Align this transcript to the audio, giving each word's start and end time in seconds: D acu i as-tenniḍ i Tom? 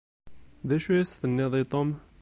D 0.67 0.69
acu 0.75 0.89
i 0.93 0.99
as-tenniḍ 1.01 1.53
i 1.61 1.63
Tom? 1.71 1.89